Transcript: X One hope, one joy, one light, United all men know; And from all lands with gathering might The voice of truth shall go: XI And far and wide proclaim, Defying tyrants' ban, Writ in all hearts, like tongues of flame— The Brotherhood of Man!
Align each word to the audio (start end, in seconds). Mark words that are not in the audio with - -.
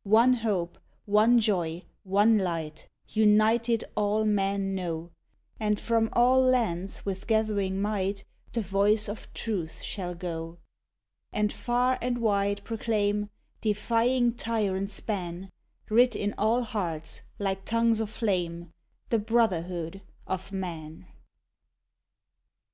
X 0.00 0.08
One 0.08 0.32
hope, 0.32 0.78
one 1.04 1.38
joy, 1.38 1.84
one 2.04 2.38
light, 2.38 2.88
United 3.08 3.84
all 3.94 4.24
men 4.24 4.74
know; 4.74 5.10
And 5.60 5.78
from 5.78 6.08
all 6.14 6.40
lands 6.40 7.04
with 7.04 7.26
gathering 7.26 7.82
might 7.82 8.24
The 8.54 8.62
voice 8.62 9.08
of 9.10 9.30
truth 9.34 9.82
shall 9.82 10.14
go: 10.14 10.56
XI 11.34 11.38
And 11.40 11.52
far 11.52 11.98
and 12.00 12.16
wide 12.22 12.64
proclaim, 12.64 13.28
Defying 13.60 14.32
tyrants' 14.32 15.00
ban, 15.00 15.50
Writ 15.90 16.16
in 16.16 16.32
all 16.38 16.62
hearts, 16.62 17.20
like 17.38 17.66
tongues 17.66 18.00
of 18.00 18.08
flame— 18.08 18.72
The 19.10 19.18
Brotherhood 19.18 20.00
of 20.26 20.50
Man! 20.50 21.08